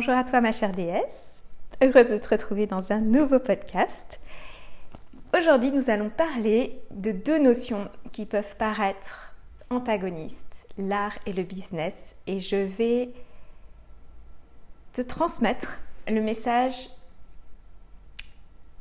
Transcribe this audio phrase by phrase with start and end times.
[0.00, 1.42] Bonjour à toi ma chère déesse,
[1.82, 4.20] heureuse de te retrouver dans un nouveau podcast.
[5.36, 9.34] Aujourd'hui nous allons parler de deux notions qui peuvent paraître
[9.70, 13.10] antagonistes, l'art et le business, et je vais
[14.92, 16.90] te transmettre le message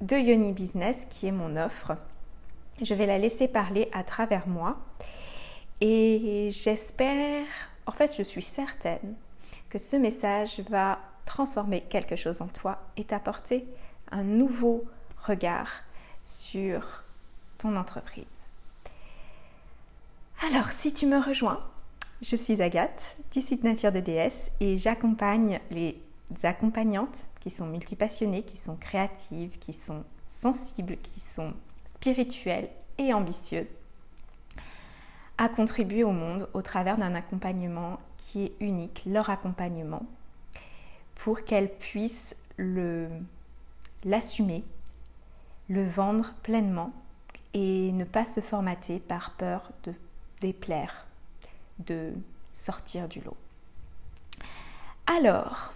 [0.00, 1.96] de Yoni Business qui est mon offre.
[2.80, 4.78] Je vais la laisser parler à travers moi
[5.80, 7.46] et j'espère,
[7.86, 9.16] en fait je suis certaine
[9.70, 13.66] que ce message va transformer quelque chose en toi et t'apporter
[14.10, 14.84] un nouveau
[15.26, 15.68] regard
[16.24, 17.04] sur
[17.58, 18.24] ton entreprise.
[20.46, 21.62] Alors, si tu me rejoins,
[22.20, 26.00] je suis Agathe du site Nature de DS et j'accompagne les
[26.42, 31.52] accompagnantes qui sont multipassionnées, qui sont créatives, qui sont sensibles, qui sont
[31.94, 33.68] spirituelles et ambitieuses
[35.38, 40.06] à contribuer au monde au travers d'un accompagnement qui est unique, leur accompagnement,
[41.16, 42.34] pour qu'elles puissent
[44.04, 44.64] l'assumer,
[45.68, 46.92] le vendre pleinement
[47.54, 49.94] et ne pas se formater par peur de
[50.40, 51.06] déplaire,
[51.80, 52.12] de
[52.52, 53.36] sortir du lot.
[55.06, 55.72] Alors,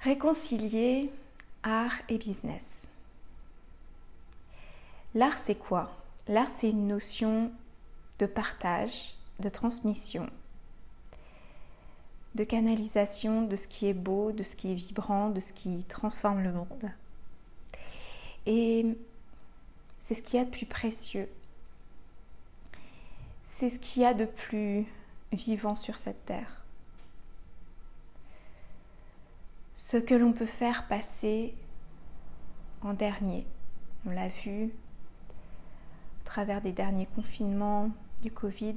[0.00, 1.10] réconcilier
[1.62, 2.88] art et business.
[5.14, 5.90] L'art, c'est quoi?
[6.28, 7.50] L'art, c'est une notion
[8.18, 10.28] de partage, de transmission,
[12.34, 15.84] de canalisation de ce qui est beau, de ce qui est vibrant, de ce qui
[15.88, 16.90] transforme le monde.
[18.46, 18.86] Et
[20.00, 21.28] c'est ce qu'il y a de plus précieux.
[23.42, 24.86] C'est ce qu'il y a de plus
[25.32, 26.62] vivant sur cette terre.
[29.74, 31.54] Ce que l'on peut faire passer
[32.82, 33.44] en dernier.
[34.06, 34.70] On l'a vu
[36.30, 37.90] travers des derniers confinements
[38.22, 38.76] du Covid.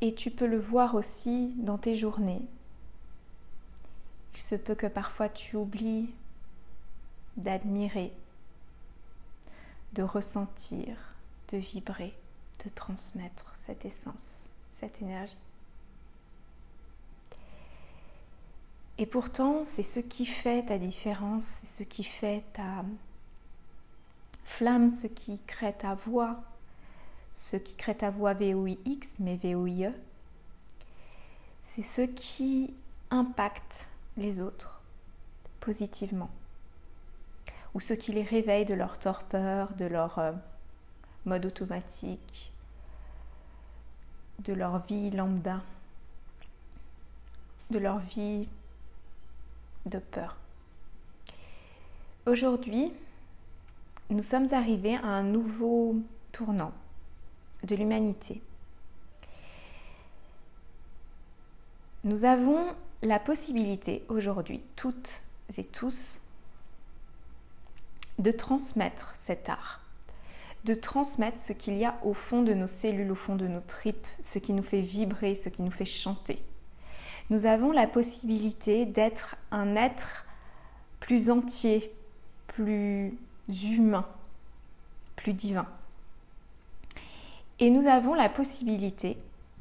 [0.00, 2.42] Et tu peux le voir aussi dans tes journées.
[4.34, 6.08] Il se peut que parfois tu oublies
[7.36, 8.12] d'admirer,
[9.92, 10.96] de ressentir,
[11.48, 12.14] de vibrer,
[12.64, 14.40] de transmettre cette essence,
[14.76, 15.36] cette énergie.
[18.98, 22.84] Et pourtant, c'est ce qui fait ta différence, c'est ce qui fait ta,
[24.50, 26.42] flamme, ce qui crée ta voix,
[27.34, 29.92] ce qui crée ta voix VOIX, mais VOIE,
[31.62, 32.74] c'est ce qui
[33.10, 34.80] impacte les autres
[35.60, 36.30] positivement,
[37.74, 40.32] ou ce qui les réveille de leur torpeur, de leur euh,
[41.26, 42.52] mode automatique,
[44.40, 45.60] de leur vie lambda,
[47.70, 48.48] de leur vie
[49.86, 50.36] de peur.
[52.26, 52.92] Aujourd'hui,
[54.08, 55.96] nous sommes arrivés à un nouveau
[56.32, 56.72] tournant
[57.64, 58.40] de l'humanité.
[62.04, 65.22] Nous avons la possibilité aujourd'hui, toutes
[65.56, 66.20] et tous,
[68.18, 69.80] de transmettre cet art,
[70.64, 73.60] de transmettre ce qu'il y a au fond de nos cellules, au fond de nos
[73.60, 76.42] tripes, ce qui nous fait vibrer, ce qui nous fait chanter.
[77.30, 80.26] Nous avons la possibilité d'être un être
[81.00, 81.94] plus entier,
[82.48, 83.16] plus
[83.48, 84.06] humain,
[85.16, 85.66] plus divin.
[87.60, 89.18] Et nous avons la possibilité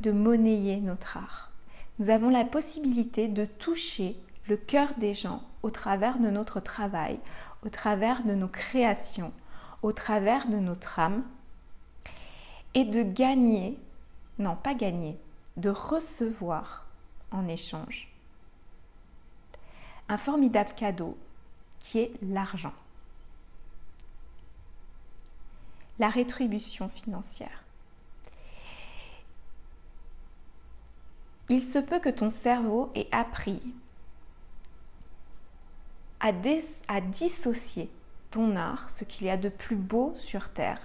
[0.00, 1.50] de monnayer notre art.
[1.98, 4.16] Nous avons la possibilité de toucher
[4.48, 7.18] le cœur des gens au travers de notre travail,
[7.64, 9.32] au travers de nos créations,
[9.82, 11.22] au travers de notre âme,
[12.74, 13.78] et de gagner,
[14.38, 15.16] non pas gagner,
[15.58, 16.86] de recevoir
[17.30, 18.08] en échange
[20.08, 21.16] un formidable cadeau
[21.80, 22.72] qui est l'argent
[25.98, 27.62] la rétribution financière.
[31.52, 33.60] Il se peut que ton cerveau ait appris
[36.18, 36.32] à,
[37.02, 37.90] dissocier
[38.30, 40.80] ton art, ce qu'il y a de plus beau sur Terre,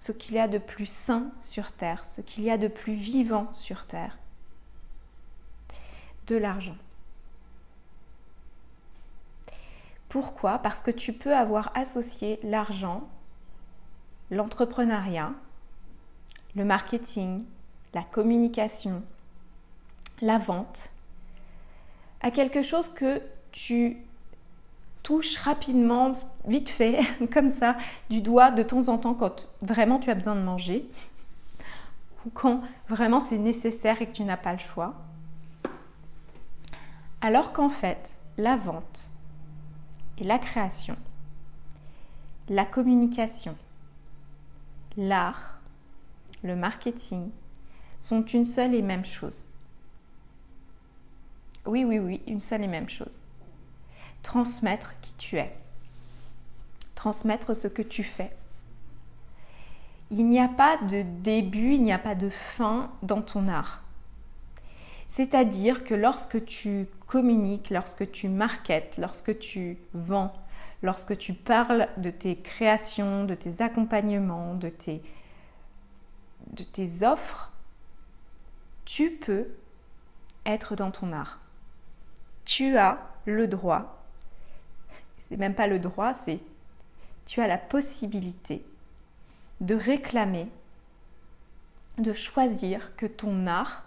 [0.00, 2.94] ce qu'il y a de plus sain sur Terre, ce qu'il y a de plus
[2.94, 4.16] vivant sur Terre,
[6.28, 6.78] de l'argent.
[10.08, 10.60] Pourquoi?
[10.60, 13.06] Parce que tu peux avoir associé l'argent
[14.30, 15.34] l'entrepreneuriat,
[16.54, 17.44] le marketing,
[17.92, 19.02] la communication,
[20.20, 20.90] la vente,
[22.20, 23.20] à quelque chose que
[23.52, 23.98] tu
[25.02, 26.12] touches rapidement,
[26.46, 26.98] vite fait,
[27.32, 27.76] comme ça,
[28.10, 30.84] du doigt de temps en temps quand vraiment tu as besoin de manger
[32.26, 34.94] ou quand vraiment c'est nécessaire et que tu n'as pas le choix.
[37.20, 39.10] Alors qu'en fait, la vente
[40.18, 40.96] et la création,
[42.48, 43.56] la communication,
[44.96, 45.60] l'art,
[46.42, 47.30] le marketing
[48.00, 49.46] sont une seule et même chose.
[51.66, 53.22] Oui, oui, oui, une seule et même chose.
[54.22, 55.52] Transmettre qui tu es.
[56.94, 58.30] Transmettre ce que tu fais.
[60.10, 63.82] Il n'y a pas de début, il n'y a pas de fin dans ton art.
[65.08, 70.32] C'est-à-dire que lorsque tu communiques, lorsque tu marketes, lorsque tu vends,
[70.82, 75.02] lorsque tu parles de tes créations, de tes accompagnements, de tes,
[76.52, 77.52] de tes offres,
[78.84, 79.48] tu peux
[80.44, 81.40] être dans ton art.
[82.46, 84.02] Tu as le droit,
[85.28, 86.40] c'est même pas le droit, c'est
[87.26, 88.64] tu as la possibilité
[89.60, 90.46] de réclamer,
[91.98, 93.84] de choisir que ton art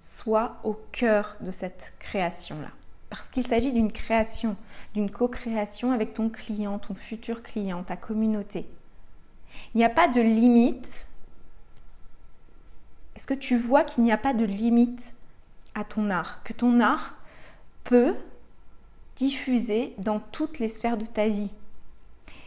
[0.00, 2.70] soit au cœur de cette création-là.
[3.10, 4.56] Parce qu'il s'agit d'une création,
[4.94, 8.68] d'une co-création avec ton client, ton futur client, ta communauté.
[9.74, 11.06] Il n'y a pas de limite.
[13.16, 15.12] Est-ce que tu vois qu'il n'y a pas de limite
[15.74, 16.42] à ton art?
[16.44, 17.17] Que ton art
[17.88, 18.14] peut
[19.16, 21.50] diffuser dans toutes les sphères de ta vie.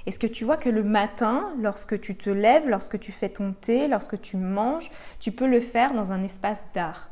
[0.05, 3.53] Est-ce que tu vois que le matin, lorsque tu te lèves, lorsque tu fais ton
[3.53, 7.09] thé, lorsque tu manges, tu peux le faire dans un espace d'art?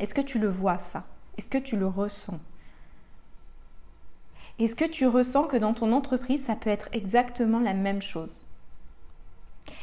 [0.00, 1.04] Est-ce que tu le vois ça?
[1.38, 2.40] Est-ce que tu le ressens?
[4.58, 8.46] Est-ce que tu ressens que dans ton entreprise, ça peut être exactement la même chose?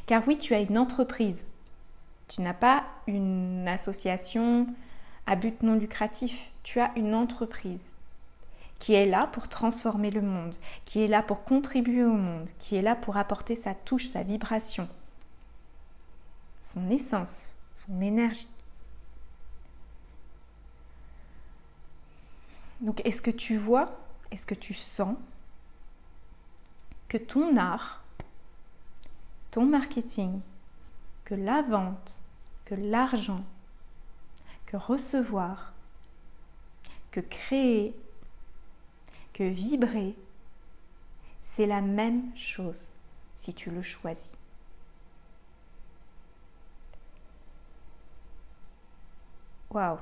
[0.08, 1.38] Car oui, tu as une entreprise.
[2.28, 4.68] Tu n'as pas une association
[5.26, 6.52] à but non lucratif.
[6.64, 7.86] Tu as une entreprise
[8.80, 10.56] qui est là pour transformer le monde,
[10.86, 14.24] qui est là pour contribuer au monde, qui est là pour apporter sa touche, sa
[14.24, 14.90] vibration,
[16.60, 18.50] son essence, son énergie.
[22.82, 23.98] Donc est-ce que tu vois,
[24.32, 25.16] est-ce que tu sens
[27.08, 28.04] que ton art,
[29.52, 30.42] ton marketing,
[31.24, 32.22] que la vente,
[32.66, 33.44] que l'argent,
[34.78, 35.74] recevoir,
[37.12, 37.96] que créer,
[39.34, 40.16] que vibrer,
[41.42, 42.94] c'est la même chose
[43.36, 44.36] si tu le choisis.
[49.72, 49.98] Waouh,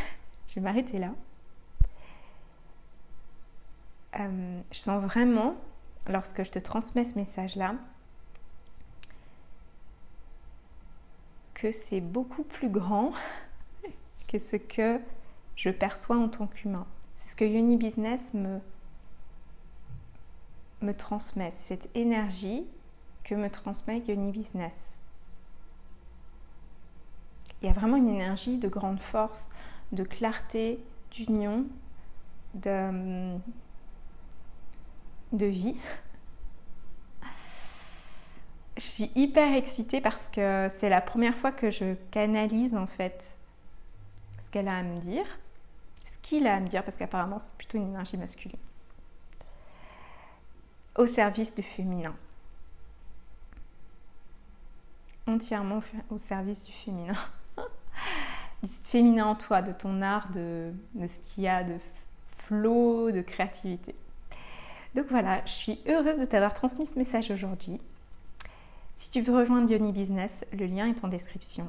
[0.48, 1.12] je vais m'arrêter là.
[4.20, 5.56] Euh, je sens vraiment,
[6.08, 7.74] lorsque je te transmets ce message-là,
[11.54, 13.12] que c'est beaucoup plus grand
[14.28, 15.00] que ce que
[15.56, 16.86] je perçois en tant qu'humain.
[17.14, 18.60] C'est ce que Uni Business me,
[20.82, 22.66] me transmet, cette énergie
[23.24, 24.74] que me transmet Uni Business.
[27.62, 29.50] Il y a vraiment une énergie de grande force,
[29.92, 30.78] de clarté,
[31.10, 31.64] d'union,
[32.54, 33.36] de,
[35.32, 35.76] de vie.
[38.76, 43.36] Je suis hyper excitée parce que c'est la première fois que je canalise en fait
[44.46, 45.26] ce qu'elle a à me dire,
[46.04, 48.58] ce qu'il a à me dire, parce qu'apparemment c'est plutôt une énergie masculine,
[50.96, 52.14] au service du féminin.
[55.26, 57.14] Entièrement au service du féminin.
[58.62, 61.78] du féminin en toi, de ton art, de, de ce qu'il y a de
[62.38, 63.96] flot, de créativité.
[64.94, 67.80] Donc voilà, je suis heureuse de t'avoir transmis ce message aujourd'hui.
[68.94, 71.68] Si tu veux rejoindre Yoni Business, le lien est en description.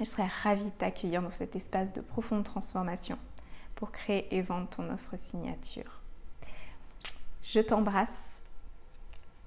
[0.00, 3.18] Je serais ravie de t'accueillir dans cet espace de profonde transformation
[3.74, 6.00] pour créer et vendre ton offre signature.
[7.42, 8.38] Je t'embrasse,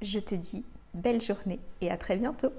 [0.03, 2.53] je te dis belle journée et à très bientôt.